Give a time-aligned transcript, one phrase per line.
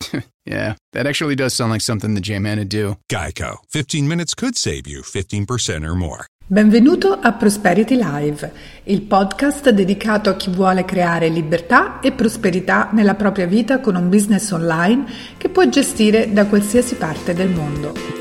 [0.44, 2.96] yeah, that actually does sound like something the J-Man would do.
[3.08, 3.58] Geico.
[3.70, 6.26] 15 minutes could save you 15% or more.
[6.50, 8.50] Benvenuto a Prosperity Live,
[8.84, 14.08] il podcast dedicato a chi vuole creare libertà e prosperità nella propria vita con un
[14.08, 15.04] business online
[15.36, 18.17] che può gestire da qualsiasi parte del mondo.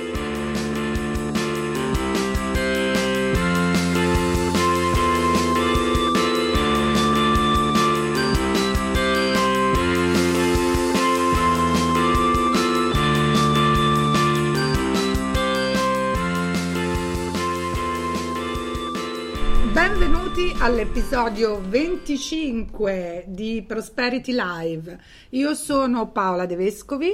[19.77, 24.99] Benvenuti all'episodio 25 di Prosperity Live.
[25.29, 27.13] Io sono Paola De Vescovi.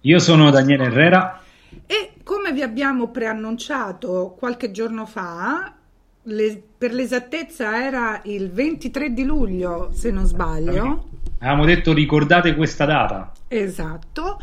[0.00, 1.38] Io sono Daniele Herrera.
[1.84, 5.74] E come vi abbiamo preannunciato qualche giorno fa,
[6.22, 11.10] le, per l'esattezza era il 23 di luglio, se non sbaglio.
[11.40, 13.32] Avevamo detto ricordate questa data.
[13.48, 14.38] Esatto.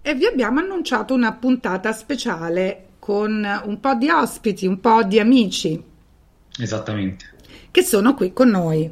[0.00, 5.20] E vi abbiamo annunciato una puntata speciale con un po' di ospiti, un po' di
[5.20, 5.90] amici.
[6.58, 7.26] Esattamente.
[7.70, 8.90] Che sono qui con noi.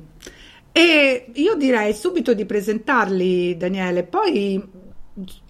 [0.72, 4.62] E io direi subito di presentarli, Daniele, poi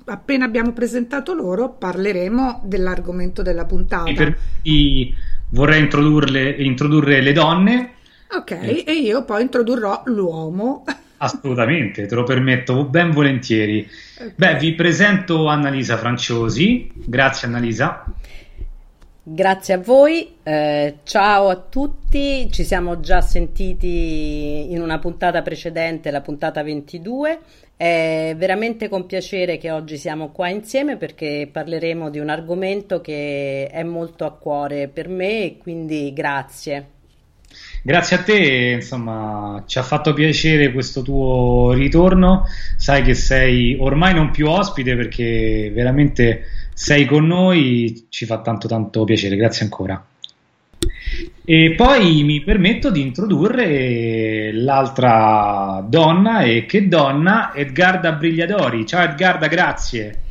[0.07, 4.13] appena abbiamo presentato loro parleremo dell'argomento della puntata.
[4.13, 5.15] Per cui
[5.51, 7.95] vorrei introdurre le donne.
[8.33, 8.85] Ok, eh.
[8.87, 10.85] e io poi introdurrò l'uomo.
[11.19, 13.87] Assolutamente, te lo permetto ben volentieri.
[14.15, 14.33] Okay.
[14.35, 16.91] Beh, vi presento Annalisa Franciosi.
[16.95, 18.05] Grazie Annalisa.
[19.23, 26.11] Grazie a voi, eh, ciao a tutti, ci siamo già sentiti in una puntata precedente,
[26.11, 27.39] la puntata 22.
[27.77, 33.67] È veramente con piacere che oggi siamo qua insieme perché parleremo di un argomento che
[33.67, 36.87] è molto a cuore per me e quindi grazie.
[37.83, 42.45] Grazie a te, insomma, ci ha fatto piacere questo tuo ritorno.
[42.77, 46.45] Sai che sei ormai non più ospite perché veramente
[46.81, 50.03] sei con noi, ci fa tanto tanto piacere, grazie ancora.
[51.45, 58.87] E poi mi permetto di introdurre l'altra donna, e che donna, Edgarda Brigliadori.
[58.87, 60.23] Ciao Edgarda, grazie.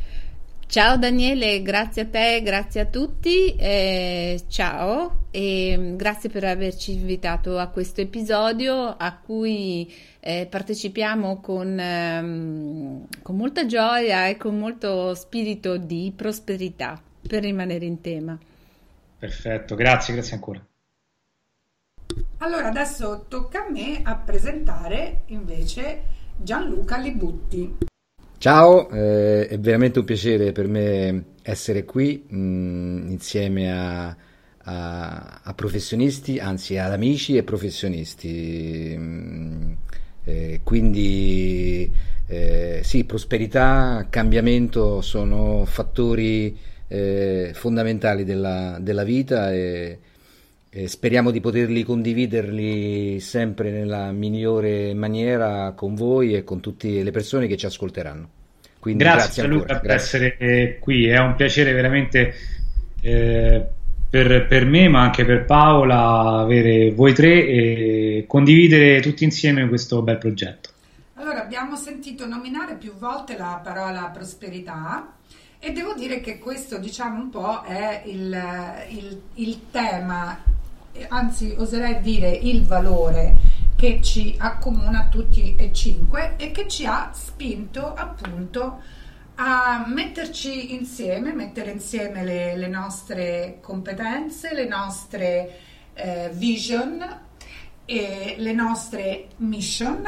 [0.66, 7.58] Ciao Daniele, grazie a te, grazie a tutti, eh, ciao e grazie per averci invitato
[7.58, 9.88] a questo episodio a cui
[10.20, 17.86] eh, partecipiamo con, ehm, con molta gioia e con molto spirito di prosperità per rimanere
[17.86, 18.38] in tema.
[19.18, 20.64] Perfetto, grazie, grazie ancora.
[22.38, 26.02] Allora adesso tocca a me a presentare invece
[26.36, 27.76] Gianluca Libutti.
[28.38, 34.16] Ciao, eh, è veramente un piacere per me essere qui mh, mm, insieme a,
[34.62, 38.96] a, a, professionisti, anzi ad amici e professionisti.
[38.96, 39.72] Mh, mm,
[40.30, 41.90] eh, quindi
[42.28, 49.98] eh, sì, prosperità, cambiamento sono fattori eh, fondamentali della, della vita e,
[50.70, 57.10] e speriamo di poterli condividerli sempre nella migliore maniera con voi e con tutte le
[57.10, 58.28] persone che ci ascolteranno.
[58.78, 62.32] Quindi grazie, grazie Luca per essere qui, è un piacere veramente
[63.02, 63.66] eh,
[64.10, 70.02] per, per, me ma anche per Paola avere voi tre e condividere tutti insieme questo
[70.02, 70.70] bel progetto.
[71.14, 75.12] Allora abbiamo sentito nominare più volte la parola prosperità
[75.60, 78.36] e devo dire che questo diciamo un po' è il,
[78.88, 80.42] il, il tema
[81.08, 83.36] anzi oserei dire il valore
[83.76, 88.80] che ci accomuna tutti e cinque e che ci ha spinto appunto
[89.42, 95.58] a metterci insieme, mettere insieme le, le nostre competenze, le nostre
[95.94, 97.02] eh, vision
[97.86, 100.06] e le nostre mission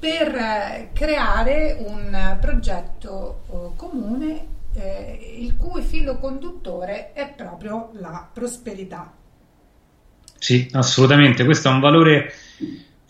[0.00, 8.28] per eh, creare un progetto eh, comune eh, il cui filo conduttore è proprio la
[8.32, 9.12] prosperità.
[10.38, 12.32] Sì, assolutamente, questo è un valore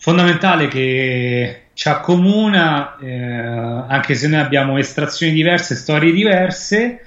[0.01, 7.01] fondamentale che ci accomuna, eh, anche se noi abbiamo estrazioni diverse, storie diverse,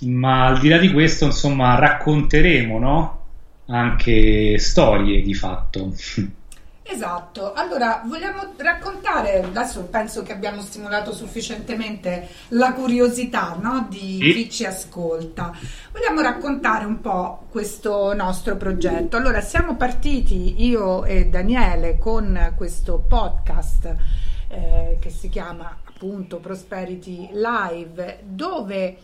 [0.00, 3.22] ma al di là di questo, insomma, racconteremo no?
[3.66, 5.94] anche storie di fatto.
[6.90, 14.32] Esatto, allora vogliamo raccontare, adesso penso che abbiamo stimolato sufficientemente la curiosità no, di Sì.
[14.32, 15.52] chi ci ascolta,
[15.92, 19.18] vogliamo raccontare un po' questo nostro progetto.
[19.18, 23.94] Allora siamo partiti io e Daniele con questo podcast
[24.48, 28.96] eh, che si chiama appunto Prosperity Live dove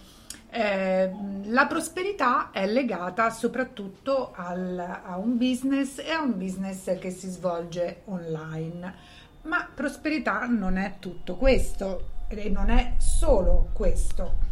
[0.55, 1.11] eh,
[1.47, 7.29] la prosperità è legata soprattutto al- a un business e a un business che si
[7.29, 8.95] svolge online.
[9.43, 14.43] Ma prosperità non è tutto questo e non è solo questo.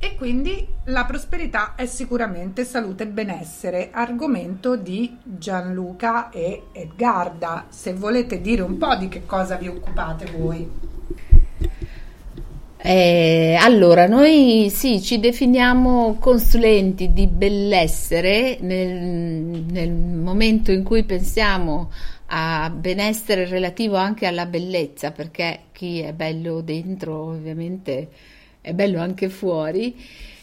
[0.00, 7.66] E quindi la prosperità è sicuramente salute e benessere, argomento di Gianluca e Edgarda.
[7.68, 10.68] Se volete dire un po' di che cosa vi occupate voi.
[12.86, 21.90] Eh, allora, noi sì, ci definiamo consulenti di benessere nel, nel momento in cui pensiamo
[22.26, 28.08] a benessere relativo anche alla bellezza, perché chi è bello dentro ovviamente
[28.60, 29.96] è bello anche fuori,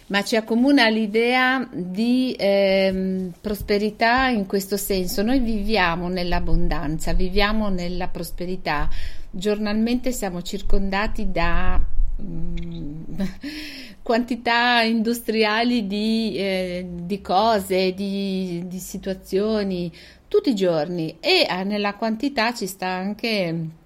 [0.08, 5.22] ma ci accomuna l'idea di ehm, prosperità in questo senso.
[5.22, 8.90] Noi viviamo nell'abbondanza, viviamo nella prosperità.
[9.30, 12.00] Giornalmente siamo circondati da
[14.02, 19.92] quantità industriali di, eh, di cose, di, di situazioni,
[20.28, 23.80] tutti i giorni e eh, nella quantità ci sta anche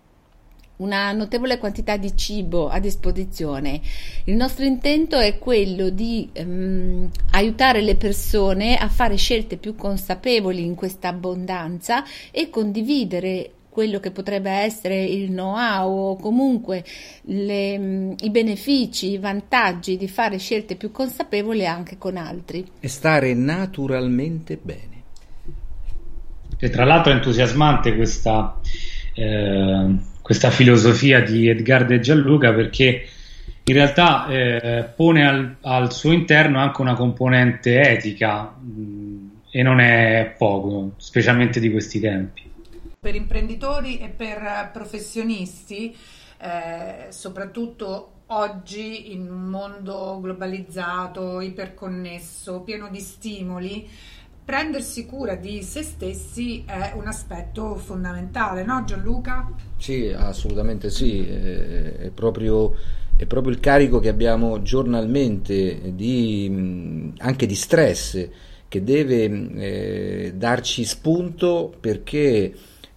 [0.78, 3.82] una notevole quantità di cibo a disposizione.
[4.26, 10.64] Il nostro intento è quello di ehm, aiutare le persone a fare scelte più consapevoli
[10.64, 16.82] in questa abbondanza e condividere quello che potrebbe essere il know-how o comunque
[17.24, 22.66] le, mm, i benefici, i vantaggi di fare scelte più consapevoli anche con altri.
[22.80, 25.04] E stare naturalmente bene.
[26.58, 28.62] E tra l'altro è entusiasmante questa,
[29.14, 33.06] eh, questa filosofia di Edgardo e Gianluca perché
[33.66, 39.82] in realtà eh, pone al, al suo interno anche una componente etica mh, e non
[39.82, 42.45] è poco, specialmente di questi tempi.
[43.06, 45.96] Per imprenditori e per professionisti,
[46.40, 53.88] eh, soprattutto oggi in un mondo globalizzato, iperconnesso, pieno di stimoli,
[54.44, 59.52] prendersi cura di se stessi è un aspetto fondamentale, no Gianluca?
[59.78, 62.74] Sì, assolutamente sì, eh, è proprio,
[63.16, 68.30] è proprio il carico che abbiamo giornalmente di, anche di stress
[68.68, 72.52] che deve eh, darci spunto perché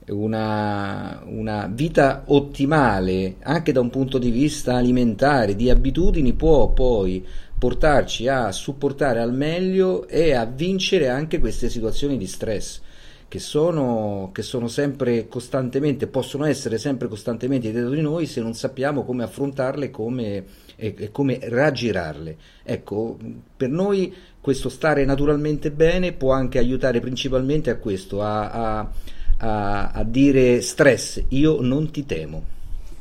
[0.08, 7.24] una, una vita ottimale anche da un punto di vista alimentare, di abitudini può poi
[7.58, 12.80] portarci a supportare al meglio e a vincere anche queste situazioni di stress
[13.28, 18.54] che sono, che sono sempre costantemente, possono essere sempre costantemente dietro di noi se non
[18.54, 20.44] sappiamo come affrontarle come,
[20.76, 22.36] e, e come raggirarle.
[22.62, 23.18] Ecco,
[23.54, 28.90] per noi questo stare naturalmente bene può anche aiutare principalmente a questo, a, a,
[29.38, 32.44] a, a dire stress, io non ti temo.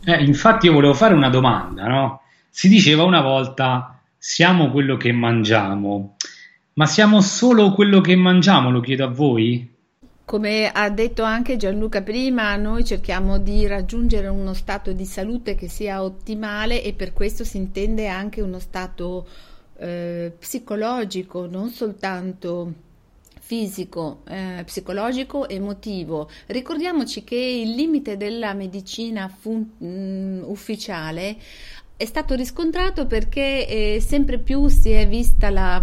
[0.03, 2.21] Eh, infatti io volevo fare una domanda, no?
[2.49, 6.15] Si diceva una volta siamo quello che mangiamo,
[6.73, 9.75] ma siamo solo quello che mangiamo, lo chiedo a voi?
[10.25, 15.69] Come ha detto anche Gianluca prima, noi cerchiamo di raggiungere uno stato di salute che
[15.69, 19.25] sia ottimale e per questo si intende anche uno stato
[19.77, 22.73] eh, psicologico, non soltanto
[23.47, 26.29] fisico, eh, psicologico, emotivo.
[26.47, 31.37] Ricordiamoci che il limite della medicina fun- mh, ufficiale
[31.95, 35.81] è stato riscontrato perché eh, sempre più si è vista la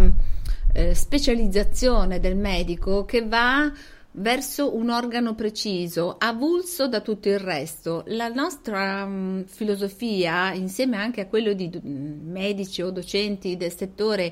[0.73, 3.73] eh, specializzazione del medico che va
[4.17, 8.03] verso un organo preciso, avulso da tutto il resto.
[8.09, 14.31] La nostra mh, filosofia, insieme anche a quello di mh, medici o docenti del settore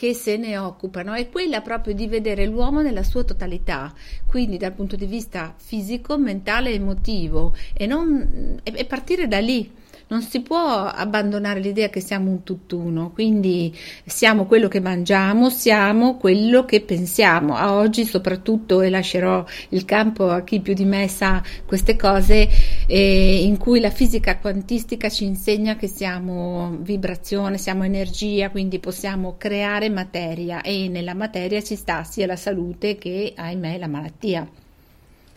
[0.00, 3.92] che se ne occupano, è quella proprio di vedere l'uomo nella sua totalità,
[4.26, 9.70] quindi dal punto di vista fisico, mentale e emotivo, e, non, e, partire da lì.
[10.10, 13.72] Non si può abbandonare l'idea che siamo un tutt'uno, quindi
[14.04, 17.54] siamo quello che mangiamo, siamo quello che pensiamo.
[17.54, 22.48] A oggi soprattutto, e lascerò il campo a chi più di me sa queste cose,
[22.88, 29.36] eh, in cui la fisica quantistica ci insegna che siamo vibrazione, siamo energia, quindi possiamo
[29.38, 34.59] creare materia e nella materia ci sta sia la salute che, ahimè, la malattia.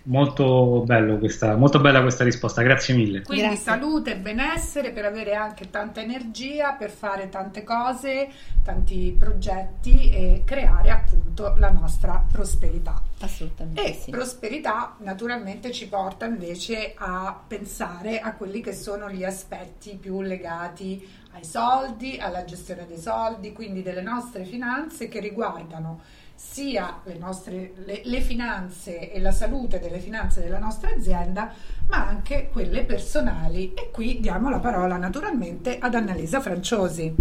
[0.06, 0.84] Molto,
[1.18, 3.22] questa, molto, bella questa risposta, grazie mille.
[3.22, 3.64] Quindi grazie.
[3.64, 8.30] salute e benessere per avere anche tanta energia, per fare tante cose,
[8.64, 13.02] tanti progetti e creare appunto la nostra prosperità.
[13.22, 14.12] Assolutamente E sì.
[14.12, 21.08] prosperità naturalmente ci porta invece a pensare a quelli che sono gli aspetti più legati
[21.32, 26.02] ai soldi, alla gestione dei soldi, quindi delle nostre finanze che riguardano
[26.36, 31.54] sia le nostre le, le finanze e la salute delle finanze della nostra azienda,
[31.88, 33.74] ma anche quelle personali.
[33.74, 37.16] E qui diamo la parola naturalmente ad Annalisa Franciosi.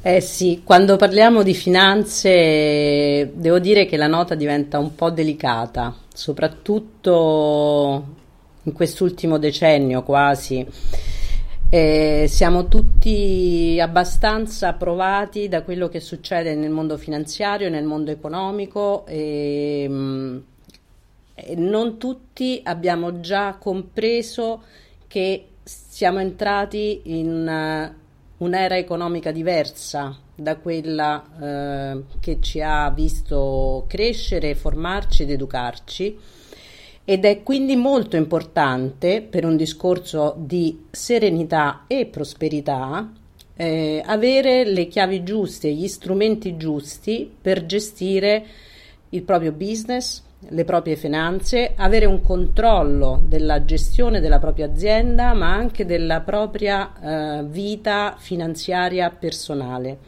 [0.00, 5.94] Eh sì, quando parliamo di finanze devo dire che la nota diventa un po' delicata,
[6.12, 8.04] soprattutto
[8.62, 10.66] in quest'ultimo decennio quasi.
[11.76, 19.04] Eh, siamo tutti abbastanza provati da quello che succede nel mondo finanziario, nel mondo economico
[19.06, 20.38] e, mm,
[21.34, 24.62] e non tutti abbiamo già compreso
[25.08, 27.94] che siamo entrati in eh,
[28.36, 36.18] un'era economica diversa da quella eh, che ci ha visto crescere, formarci ed educarci
[37.04, 43.12] ed è quindi molto importante per un discorso di serenità e prosperità
[43.56, 48.44] eh, avere le chiavi giuste, gli strumenti giusti per gestire
[49.10, 55.54] il proprio business, le proprie finanze, avere un controllo della gestione della propria azienda, ma
[55.54, 59.98] anche della propria eh, vita finanziaria personale,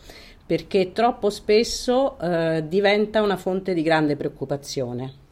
[0.44, 5.24] perché troppo spesso eh, diventa una fonte di grande preoccupazione.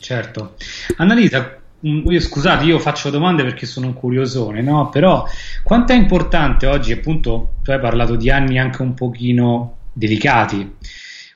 [0.00, 0.54] Certo.
[0.96, 4.88] Annalisa, io, scusate, io faccio domande perché sono un curiosone, no?
[4.88, 5.24] Però
[5.62, 10.76] quanto è importante oggi, appunto, tu hai parlato di anni anche un pochino delicati,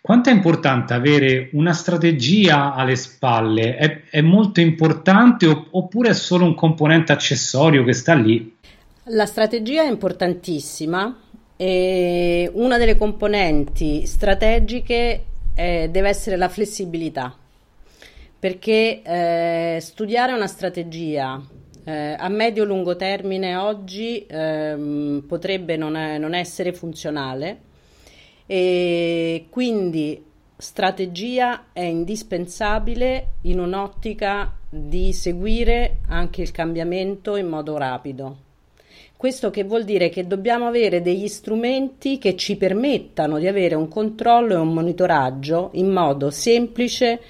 [0.01, 3.77] quanto è importante avere una strategia alle spalle?
[3.77, 8.57] È, è molto importante oppure è solo un componente accessorio che sta lì?
[9.07, 11.19] La strategia è importantissima
[11.57, 17.37] e una delle componenti strategiche eh, deve essere la flessibilità
[18.43, 21.41] perché eh, studiare una strategia
[21.85, 27.61] eh, a medio-lungo termine oggi ehm, potrebbe non, è, non, essere funzionale
[28.47, 30.21] e quindi
[30.57, 38.39] strategia è indispensabile in un'ottica di seguire anche il cambiamento in modo rapido.
[39.17, 43.87] Questo che vuol dire che dobbiamo avere degli strumenti che ci permettano di avere un
[43.87, 47.21] controllo e un monitoraggio in modo semplice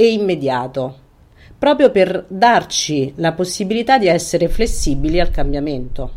[0.00, 0.96] e immediato,
[1.58, 6.12] proprio per darci la possibilità di essere flessibili al cambiamento.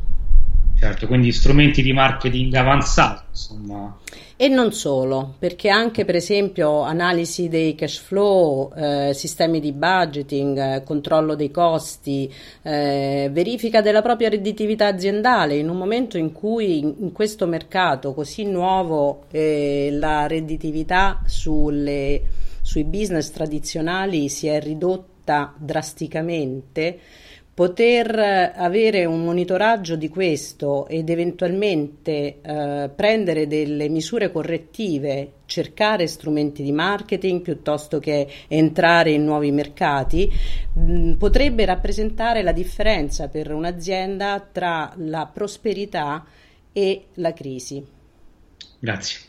[0.80, 3.98] Certo, quindi strumenti di marketing avanzato, insomma.
[4.38, 10.58] E non solo, perché anche per esempio analisi dei cash flow, eh, sistemi di budgeting,
[10.58, 16.80] eh, controllo dei costi, eh, verifica della propria redditività aziendale, in un momento in cui
[16.80, 24.60] in, in questo mercato così nuovo eh, la redditività sulle sui business tradizionali si è
[24.60, 27.00] ridotta drasticamente,
[27.54, 28.18] poter
[28.56, 36.72] avere un monitoraggio di questo ed eventualmente eh, prendere delle misure correttive, cercare strumenti di
[36.72, 40.32] marketing piuttosto che entrare in nuovi mercati,
[40.74, 46.26] mh, potrebbe rappresentare la differenza per un'azienda tra la prosperità
[46.72, 47.86] e la crisi.
[48.80, 49.20] Grazie.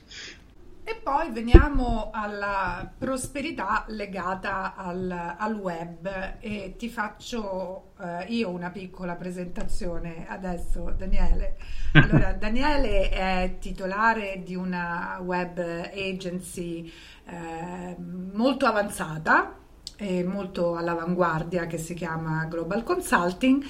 [0.87, 8.69] E poi veniamo alla prosperità legata al, al web e ti faccio eh, io una
[8.69, 11.57] piccola presentazione adesso, Daniele.
[11.95, 16.93] Allora, Daniele è titolare di una web agency
[17.25, 19.57] eh, molto avanzata
[19.97, 23.65] e molto all'avanguardia che si chiama Global Consulting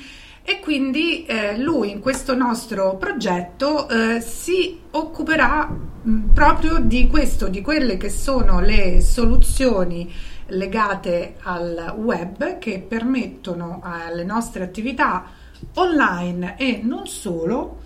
[0.47, 7.49] e quindi eh, lui in questo nostro progetto eh, si occuperà mh, proprio di questo,
[7.49, 10.13] di quelle che sono le soluzioni
[10.49, 15.25] legate al web che permettono alle nostre attività
[15.77, 17.79] online e non solo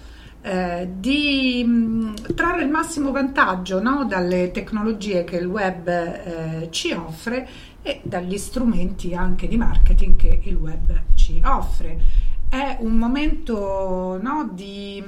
[0.43, 6.91] eh, di mh, trarre il massimo vantaggio no, dalle tecnologie che il web eh, ci
[6.91, 7.49] offre
[7.83, 14.51] e dagli strumenti anche di marketing che il web ci offre è un momento no,
[14.53, 15.03] di,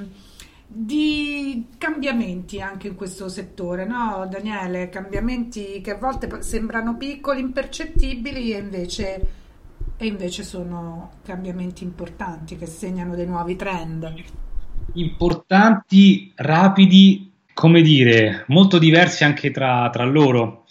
[0.67, 4.89] di, cambiamenti anche in questo settore, no Daniele?
[4.89, 9.27] Cambiamenti che a volte sembrano piccoli, impercettibili e invece,
[9.97, 14.13] e invece sono cambiamenti importanti che segnano dei nuovi trend.
[14.93, 20.65] Importanti, rapidi, come dire, molto diversi anche tra, tra loro.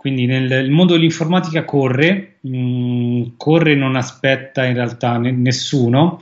[0.00, 6.18] Quindi nel, il mondo dell'informatica corre, mh, mm, corre non aspetta in realtà ne, nessuno.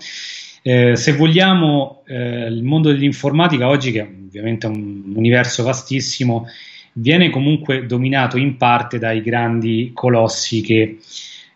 [0.63, 6.49] Eh, se vogliamo, eh, il mondo dell'informatica oggi, che ovviamente è un universo vastissimo,
[6.95, 10.99] viene comunque dominato in parte dai grandi colossi che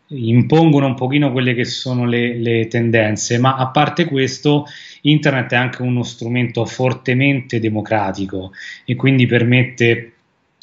[0.06, 4.66] impongono un pochino quelle che sono le, le, tendenze, ma a parte questo,
[5.00, 8.52] internet è anche uno strumento fortemente democratico
[8.84, 10.12] e quindi permette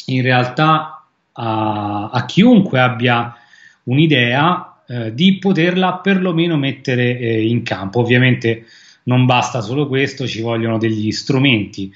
[0.06, 0.99] in realtà
[1.39, 3.36] a, a chiunque abbia
[3.84, 8.00] un'idea eh, di poterla perlomeno mettere eh, in campo.
[8.00, 8.65] Ovviamente
[9.03, 11.91] non basta solo questo, ci vogliono degli strumenti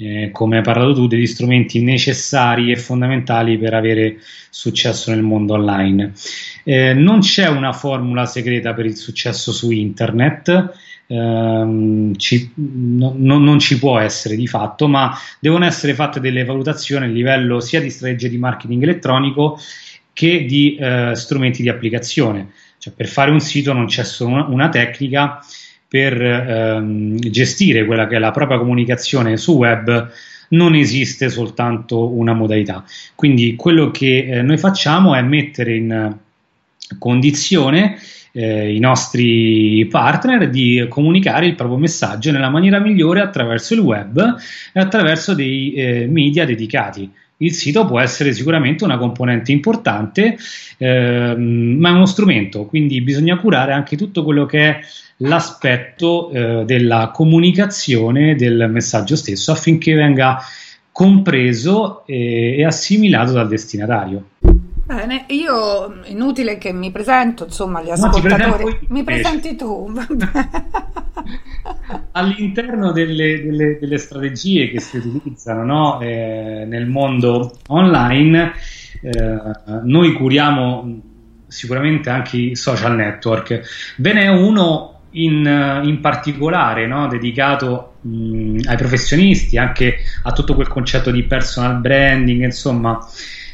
[0.00, 4.16] eh, come hai parlato tu, degli strumenti necessari e fondamentali per avere
[4.48, 6.12] successo nel mondo online.
[6.64, 10.72] Eh, non c'è una formula segreta per il successo su internet,
[11.10, 17.06] ehm, ci, no, non ci può essere di fatto, ma devono essere fatte delle valutazioni
[17.06, 19.58] a livello sia di strategia di marketing elettronico
[20.12, 22.52] che di eh, strumenti di applicazione.
[22.78, 25.40] Cioè, per fare un sito non c'è solo una, una tecnica,
[25.88, 30.08] per ehm, gestire quella che è la propria comunicazione su web
[30.50, 32.84] non esiste soltanto una modalità.
[33.16, 36.16] Quindi quello che eh, noi facciamo è mettere in
[36.98, 37.98] condizione
[38.32, 44.36] eh, i nostri partner di comunicare il proprio messaggio nella maniera migliore attraverso il web
[44.72, 47.10] e attraverso dei eh, media dedicati.
[47.42, 50.36] Il sito può essere sicuramente una componente importante,
[50.76, 54.80] ehm, ma è uno strumento, quindi bisogna curare anche tutto quello che è
[55.22, 60.38] l'aspetto eh, della comunicazione del messaggio stesso affinché venga
[60.92, 64.29] compreso e, e assimilato dal destinatario.
[64.92, 68.64] Bene, io inutile che mi presento, insomma, gli ascoltatori.
[68.64, 69.88] No, mi presenti tu.
[72.10, 76.00] All'interno delle, delle, delle, strategie che si utilizzano no?
[76.00, 78.52] eh, nel mondo online,
[79.00, 79.38] eh,
[79.84, 81.00] noi curiamo
[81.46, 83.94] sicuramente anche i social network.
[83.98, 87.06] Ve n'è uno in, in particolare no?
[87.06, 92.98] dedicato mh, ai professionisti, anche a tutto quel concetto di personal branding, insomma,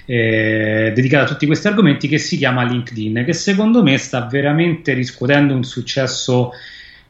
[0.07, 4.95] eh, dedicato a tutti questi argomenti che si chiama LinkedIn, che secondo me sta veramente
[4.95, 6.53] riscuotendo un successo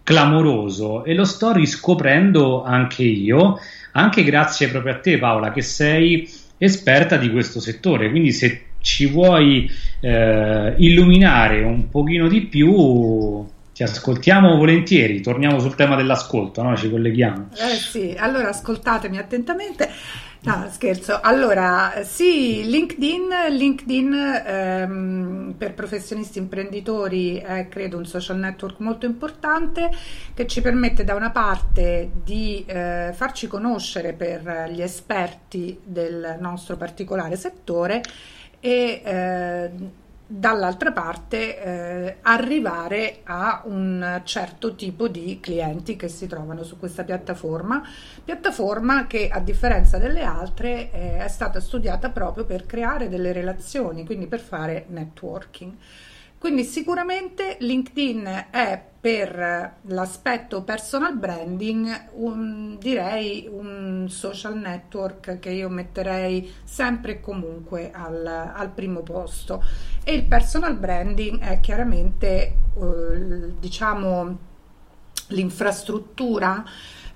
[0.02, 3.58] clamoroso e lo sto riscoprendo anche io,
[3.92, 9.06] anche grazie proprio a te Paola, che sei esperta di questo settore, quindi se ci
[9.06, 13.44] vuoi eh, illuminare un pochino di più
[13.76, 16.74] ti ascoltiamo volentieri, torniamo sul tema dell'ascolto, no?
[16.76, 17.50] ci colleghiamo.
[17.58, 19.90] Eh sì, allora ascoltatemi attentamente.
[20.46, 21.18] No, scherzo.
[21.20, 24.12] Allora, sì, LinkedIn, LinkedIn
[24.46, 29.90] ehm, per professionisti imprenditori è credo un social network molto importante
[30.34, 36.76] che ci permette da una parte di eh, farci conoscere per gli esperti del nostro
[36.76, 38.00] particolare settore
[38.60, 39.70] e eh,
[40.26, 47.04] dall'altra parte eh, arrivare a un certo tipo di clienti che si trovano su questa
[47.04, 47.82] piattaforma,
[48.24, 54.04] piattaforma che a differenza delle altre eh, è stata studiata proprio per creare delle relazioni,
[54.04, 55.72] quindi per fare networking.
[56.46, 65.68] Quindi sicuramente LinkedIn è per l'aspetto personal branding un, direi un social network che io
[65.68, 69.60] metterei sempre e comunque al, al primo posto.
[70.04, 74.38] E il personal branding è chiaramente eh, diciamo
[75.30, 76.62] l'infrastruttura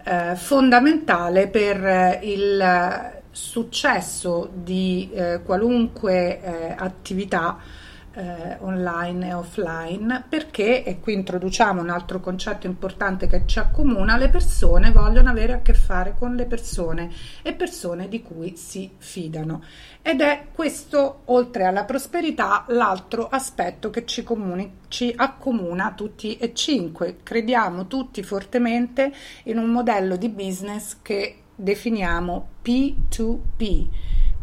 [0.02, 7.79] eh, fondamentale per il successo di eh, qualunque eh, attività
[8.20, 14.18] eh, online e offline perché, e qui introduciamo un altro concetto importante che ci accomuna,
[14.18, 17.10] le persone vogliono avere a che fare con le persone
[17.42, 19.62] e persone di cui si fidano.
[20.02, 26.52] Ed è questo, oltre alla prosperità, l'altro aspetto che ci, comuni, ci accomuna tutti e
[26.52, 27.18] cinque.
[27.22, 29.12] Crediamo tutti fortemente
[29.44, 33.86] in un modello di business che definiamo P2P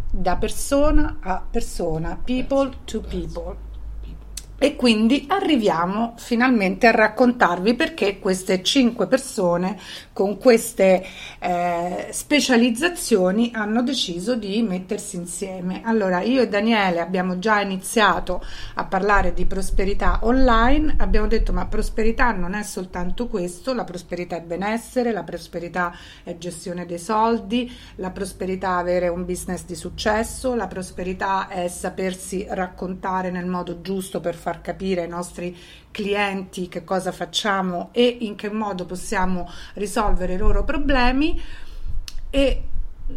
[0.09, 3.66] da persona a persona, people to people.
[4.59, 9.77] E quindi arriviamo finalmente a raccontarvi perché queste cinque persone
[10.13, 11.05] con queste
[11.37, 15.81] eh, specializzazioni hanno deciso di mettersi insieme.
[15.83, 18.43] Allora, io e Daniele abbiamo già iniziato
[18.73, 24.37] a parlare di prosperità online, abbiamo detto ma prosperità non è soltanto questo, la prosperità
[24.37, 29.75] è benessere, la prosperità è gestione dei soldi, la prosperità è avere un business di
[29.75, 35.57] successo, la prosperità è sapersi raccontare nel modo giusto per far capire ai nostri
[35.91, 41.41] clienti che cosa facciamo e in che modo possiamo risolvere i loro problemi
[42.29, 42.63] e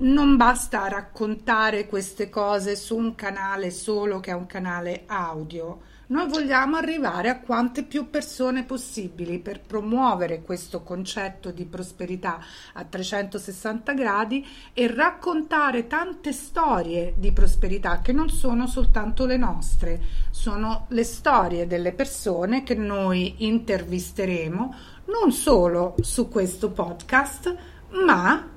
[0.00, 5.89] non basta raccontare queste cose su un canale solo che è un canale audio.
[6.10, 12.40] Noi vogliamo arrivare a quante più persone possibili per promuovere questo concetto di prosperità
[12.72, 20.02] a 360 gradi e raccontare tante storie di prosperità che non sono soltanto le nostre,
[20.30, 27.56] sono le storie delle persone che noi intervisteremo non solo su questo podcast,
[28.04, 28.48] ma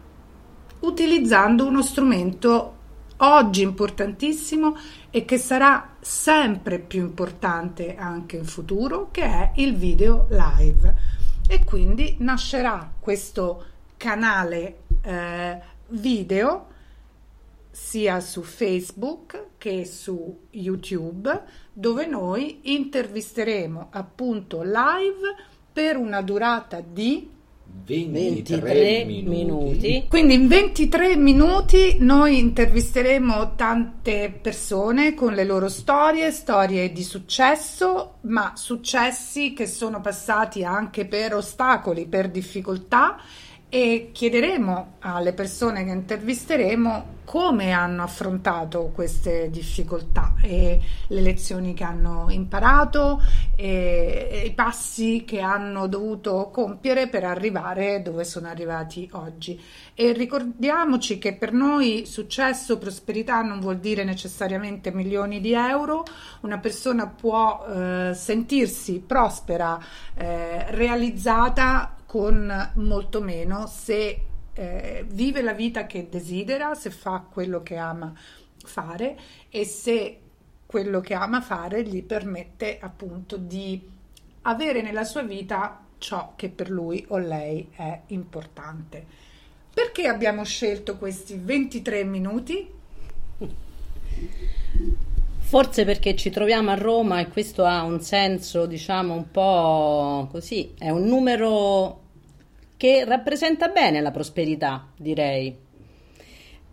[0.80, 2.73] utilizzando uno strumento
[3.24, 4.76] oggi importantissimo
[5.10, 11.22] e che sarà sempre più importante anche in futuro, che è il video live.
[11.48, 13.66] E quindi nascerà questo
[13.98, 16.68] canale eh, video
[17.70, 25.36] sia su Facebook che su YouTube, dove noi intervisteremo appunto live
[25.72, 27.33] per una durata di
[27.86, 29.30] 23, 23 minuti.
[29.30, 30.06] minuti.
[30.08, 38.20] Quindi in 23 minuti noi intervisteremo tante persone con le loro storie, storie di successo,
[38.22, 43.18] ma successi che sono passati anche per ostacoli, per difficoltà
[43.76, 51.84] e chiederemo alle persone che intervisteremo come hanno affrontato queste difficoltà e le lezioni che
[51.84, 53.20] hanno imparato
[53.56, 59.60] e, i passi che hanno dovuto compiere per arrivare dove sono arrivati oggi.
[59.96, 66.04] E ricordiamoci che per noi successo, prosperità non vuol dire necessariamente milioni di euro,
[66.42, 69.80] una persona può eh, sentirsi prospera,
[70.14, 74.22] eh, realizzata con molto meno se
[74.54, 78.14] eh, vive la vita che desidera, se fa quello che ama
[78.64, 79.18] fare
[79.50, 80.20] e se
[80.68, 83.82] quello che ama fare gli permette appunto di
[84.44, 89.04] avere nella sua vita ciò che per lui o lei è importante.
[89.74, 92.70] Perché abbiamo scelto questi 23 minuti?
[95.40, 100.76] Forse perché ci troviamo a Roma e questo ha un senso, diciamo, un po' così,
[100.78, 102.02] è un numero
[102.78, 105.58] che rappresenta bene la prosperità, direi.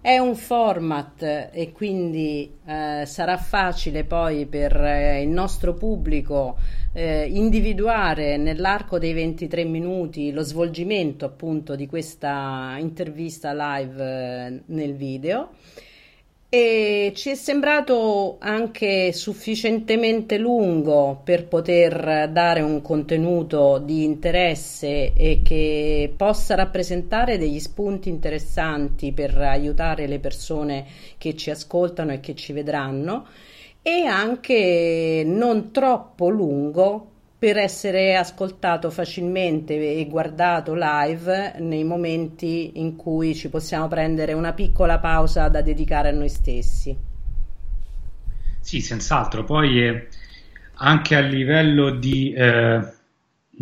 [0.03, 6.57] È un format e quindi eh, sarà facile poi per eh, il nostro pubblico
[6.95, 14.95] eh, individuare nell'arco dei 23 minuti lo svolgimento appunto di questa intervista live eh, nel
[14.95, 15.51] video
[16.53, 25.43] e ci è sembrato anche sufficientemente lungo per poter dare un contenuto di interesse e
[25.45, 30.87] che possa rappresentare degli spunti interessanti per aiutare le persone
[31.19, 33.29] che ci ascoltano e che ci vedranno.
[33.81, 37.10] E anche non troppo lungo
[37.41, 44.53] per essere ascoltato facilmente e guardato live nei momenti in cui ci possiamo prendere una
[44.53, 46.95] piccola pausa da dedicare a noi stessi.
[48.61, 49.45] Sì, senz'altro.
[49.45, 50.09] Poi eh,
[50.75, 52.79] anche a livello di, eh,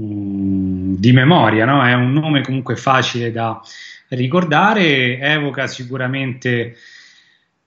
[0.00, 1.86] mm, di memoria, no?
[1.86, 3.60] è un nome comunque facile da
[4.08, 6.74] ricordare, evoca sicuramente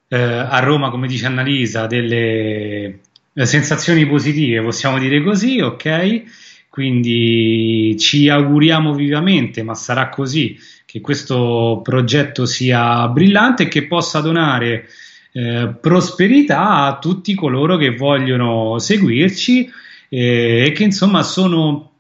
[0.09, 2.99] eh, a Roma, come dice Annalisa, delle
[3.33, 6.23] sensazioni positive, possiamo dire così, ok?
[6.69, 14.19] Quindi ci auguriamo vivamente, ma sarà così, che questo progetto sia brillante e che possa
[14.19, 14.87] donare
[15.33, 19.69] eh, prosperità a tutti coloro che vogliono seguirci
[20.09, 21.90] eh, e che insomma sono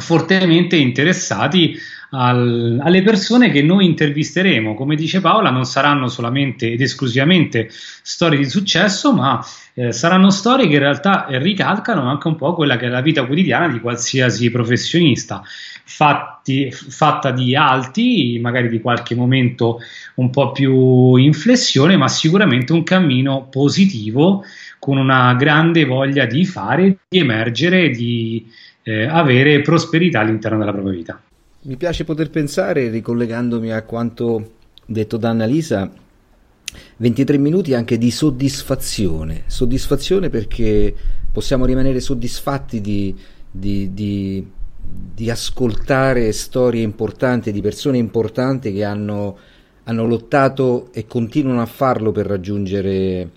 [0.00, 1.76] fortemente interessati
[2.10, 4.74] al, alle persone che noi intervisteremo.
[4.74, 10.66] Come dice Paola, non saranno solamente ed esclusivamente storie di successo, ma eh, saranno storie
[10.68, 14.50] che in realtà ricalcano anche un po' quella che è la vita quotidiana di qualsiasi
[14.50, 15.42] professionista,
[15.84, 19.80] fatti, fatta di alti, magari di qualche momento
[20.16, 24.44] un po' più in flessione, ma sicuramente un cammino positivo
[24.78, 28.46] con una grande voglia di fare, di emergere, di
[28.88, 31.20] eh, avere prosperità all'interno della propria vita.
[31.62, 34.52] Mi piace poter pensare, ricollegandomi a quanto
[34.86, 35.90] detto da Annalisa,
[36.98, 40.94] 23 minuti anche di soddisfazione, soddisfazione perché
[41.32, 43.12] possiamo rimanere soddisfatti di,
[43.50, 44.46] di, di,
[45.14, 49.36] di ascoltare storie importanti di persone importanti che hanno,
[49.82, 53.30] hanno, lottato e continuano a farlo per raggiungere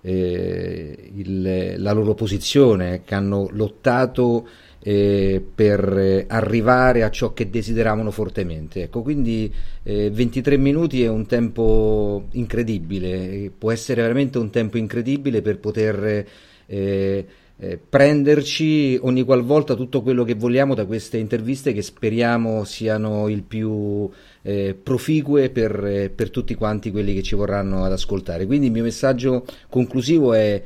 [0.00, 4.46] eh, il, la loro posizione, che hanno lottato
[4.82, 8.82] eh, per arrivare a ciò che desideravano fortemente.
[8.82, 15.42] Ecco, quindi eh, 23 minuti è un tempo incredibile, può essere veramente un tempo incredibile
[15.42, 16.26] per poter
[16.66, 17.26] eh,
[17.62, 23.44] eh, prenderci ogni qualvolta tutto quello che vogliamo da queste interviste che speriamo siano il
[23.44, 24.10] più
[24.42, 28.46] eh, proficue per, eh, per, tutti quanti quelli che ci vorranno ad ascoltare.
[28.46, 30.60] Quindi il mio messaggio conclusivo è,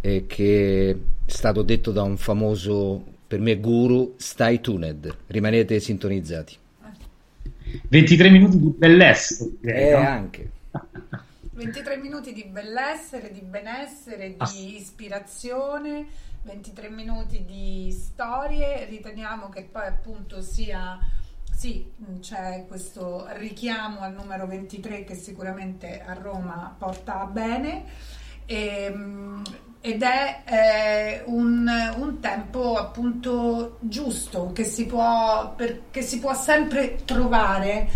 [0.00, 6.56] è che è stato detto da un famoso, per me, guru, stai tuned, rimanete sintonizzati.
[7.88, 9.44] 23 minuti di bellezza.
[9.62, 9.96] Eh, no?
[9.98, 10.50] anche.
[11.56, 14.50] 23 minuti di bellessere, di benessere, di ah.
[14.54, 16.06] ispirazione,
[16.42, 18.84] 23 minuti di storie.
[18.84, 20.98] Riteniamo che poi appunto sia
[21.56, 27.84] sì, c'è questo richiamo al numero 23 che sicuramente a Roma porta bene.
[28.44, 29.42] E, ehm,
[29.80, 36.34] ed è eh, un, un, tempo appunto giusto che si può, per, che si può
[36.34, 37.88] sempre trovare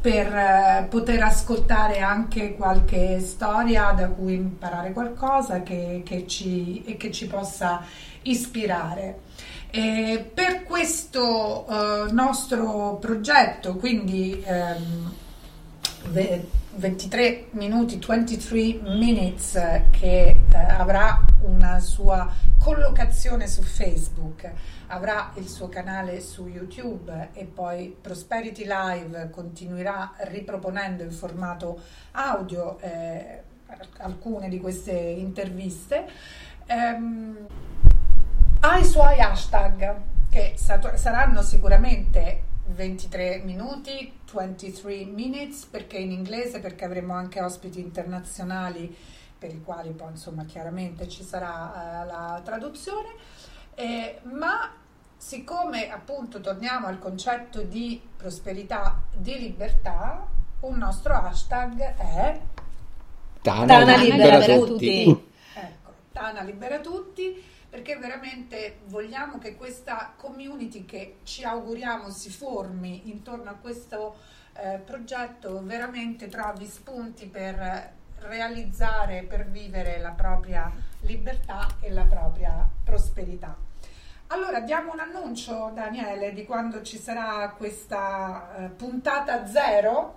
[0.00, 6.96] per eh, poter ascoltare anche qualche storia da cui imparare qualcosa che, che ci, e
[6.96, 7.82] che ci possa
[8.22, 9.20] ispirare.
[9.70, 15.12] E per questo eh, nostro progetto, quindi ehm,
[16.78, 19.52] 23 minuti, 23 minutes,
[19.90, 24.48] che eh, avrà una sua collocazione su Facebook,
[24.86, 31.80] avrà il suo canale su YouTube e poi Prosperity Live continuerà riproponendo in formato
[32.12, 33.42] audio eh,
[33.98, 36.06] alcune di queste interviste.
[36.66, 37.46] Ehm,
[38.60, 39.96] ha i suoi hashtag
[40.30, 48.94] che saranno sicuramente 23 minuti, 23 minutes perché in inglese, perché avremo anche ospiti internazionali
[49.38, 53.08] per i quali poi insomma chiaramente ci sarà eh, la traduzione,
[53.74, 54.72] eh, ma
[55.16, 60.26] siccome appunto torniamo al concetto di prosperità, di libertà,
[60.60, 62.40] un nostro hashtag è
[63.40, 65.04] Tana, Tana libera, libera, tutti.
[65.04, 65.30] tutti.
[65.54, 73.10] Ecco, Tana libera tutti perché veramente vogliamo che questa community che ci auguriamo si formi
[73.10, 74.16] intorno a questo
[74.54, 82.68] eh, progetto veramente trovi spunti per realizzare, per vivere la propria libertà e la propria
[82.84, 83.56] prosperità.
[84.28, 90.16] Allora diamo un annuncio, Daniele, di quando ci sarà questa eh, puntata zero.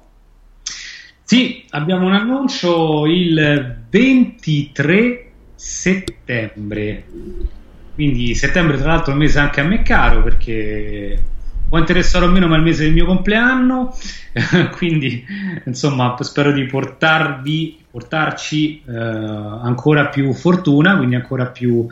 [1.24, 5.31] Sì, abbiamo un annuncio il 23
[5.62, 7.06] settembre.
[7.94, 11.24] Quindi settembre tra l'altro è un mese anche a me caro perché
[11.70, 13.96] può interessare o meno ma è il mese del mio compleanno,
[14.76, 15.24] quindi
[15.66, 21.86] insomma spero di portarvi, portarci eh, ancora più fortuna, quindi ancora più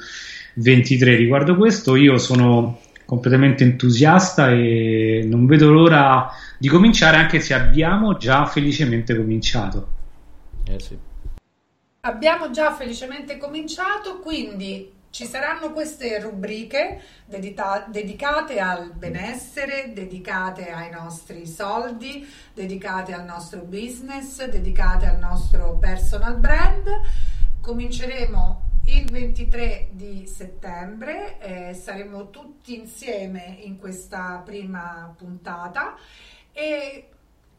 [0.56, 1.96] 23 riguardo questo.
[1.96, 6.28] Io sono completamente entusiasta e non vedo l'ora
[6.58, 9.88] di cominciare anche se abbiamo già felicemente cominciato.
[10.66, 10.98] Eh sì.
[12.10, 20.90] Abbiamo già felicemente cominciato, quindi ci saranno queste rubriche dedita- dedicate al benessere, dedicate ai
[20.90, 26.88] nostri soldi, dedicate al nostro business, dedicate al nostro personal brand.
[27.62, 35.96] Cominceremo il 23 di settembre, eh, saremo tutti insieme in questa prima puntata
[36.52, 37.08] e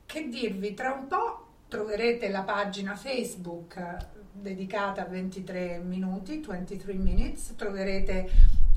[0.07, 7.55] che dirvi, tra un po' troverete la pagina Facebook dedicata a 23 minuti, 23 minutes,
[7.57, 8.31] troverete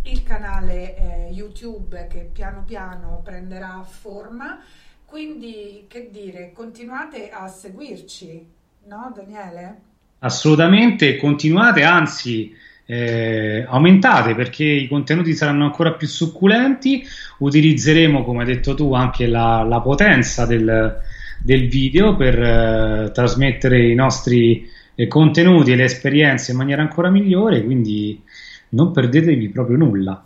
[0.03, 4.59] il canale eh, YouTube che piano piano prenderà forma,
[5.05, 8.45] quindi che dire, continuate a seguirci,
[8.87, 9.81] no Daniele?
[10.19, 12.53] Assolutamente, continuate, anzi
[12.85, 17.03] eh, aumentate perché i contenuti saranno ancora più succulenti,
[17.39, 20.99] utilizzeremo, come hai detto tu, anche la, la potenza del,
[21.39, 24.69] del, video per eh, trasmettere i nostri
[25.08, 28.21] contenuti e le esperienze in maniera ancora migliore, quindi
[28.69, 30.23] non perdetevi proprio nulla.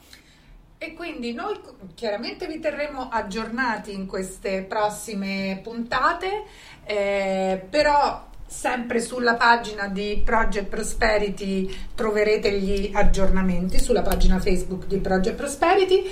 [0.80, 1.56] E quindi noi
[1.96, 6.44] chiaramente vi terremo aggiornati in queste prossime puntate,
[6.86, 14.98] eh, però sempre sulla pagina di Project Prosperity troverete gli aggiornamenti, sulla pagina Facebook di
[15.00, 16.04] Project Prosperity.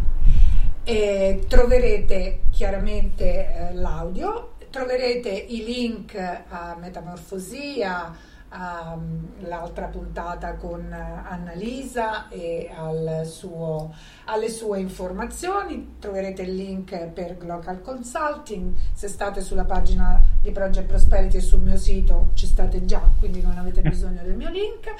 [0.82, 8.16] e troverete chiaramente eh, l'audio, troverete i link a Metamorfosia,
[8.56, 15.96] all'altra puntata con Annalisa e al suo, alle sue informazioni.
[15.98, 18.74] Troverete il link per Global Consulting.
[18.92, 23.42] Se state sulla pagina di Project Prosperity e sul mio sito ci state già, quindi
[23.42, 24.92] non avete bisogno del mio link.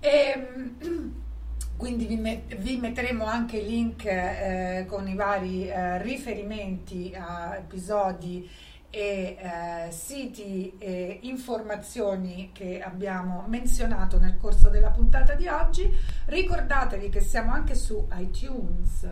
[0.00, 0.48] E,
[1.76, 7.56] quindi vi, met- vi, metteremo anche i link eh, con i vari eh, riferimenti a
[7.56, 8.46] episodi
[8.90, 15.88] e eh, siti e informazioni che abbiamo menzionato nel corso della puntata di oggi.
[16.26, 19.08] Ricordatevi che siamo anche su iTunes.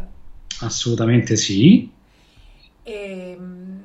[0.60, 1.90] Assolutamente sì.
[2.82, 3.82] E, ehm,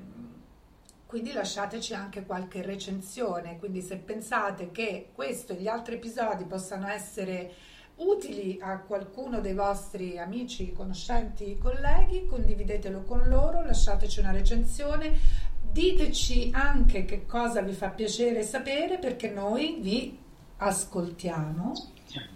[1.06, 6.88] quindi lasciateci anche qualche recensione, quindi se pensate che questo e gli altri episodi possano
[6.88, 7.54] essere
[7.98, 15.16] utili a qualcuno dei vostri amici, conoscenti, colleghi, condividetelo con loro, lasciateci una recensione,
[15.74, 20.18] diteci anche che cosa vi fa piacere sapere perché noi vi
[20.58, 21.74] ascoltiamo,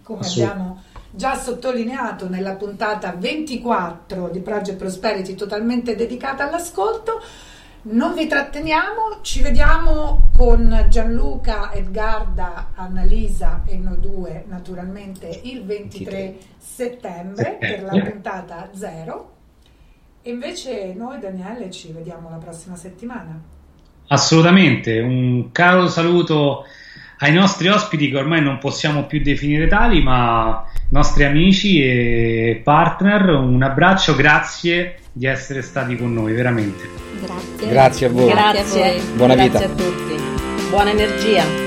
[0.01, 7.21] come abbiamo già sottolineato nella puntata 24 di Project Prosperity totalmente dedicata all'ascolto.
[7.83, 16.37] Non vi tratteniamo, ci vediamo con Gianluca, Edgarda, Annalisa e noi due naturalmente il 23
[16.57, 19.36] settembre per la puntata 0.
[20.27, 23.41] E invece noi Daniele ci vediamo la prossima settimana.
[24.09, 26.65] Assolutamente, un caro saluto
[27.19, 33.29] ai nostri ospiti che ormai non possiamo più definire tali, ma nostri amici e partner,
[33.29, 36.89] un abbraccio, grazie di essere stati con noi, veramente.
[37.21, 37.69] Grazie.
[37.69, 38.29] Grazie a voi.
[38.29, 38.83] Grazie.
[38.83, 39.01] A voi.
[39.15, 39.71] Buona grazie vita.
[39.71, 40.69] a tutti.
[40.69, 41.66] Buona energia.